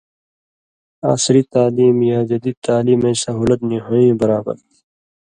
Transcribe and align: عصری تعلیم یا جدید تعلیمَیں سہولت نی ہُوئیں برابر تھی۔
عصری 1.11 1.43
تعلیم 1.55 1.95
یا 2.11 2.19
جدید 2.29 2.55
تعلیمَیں 2.67 3.19
سہولت 3.23 3.59
نی 3.69 3.77
ہُوئیں 3.85 4.17
برابر 4.21 4.55
تھی۔ 4.65 4.75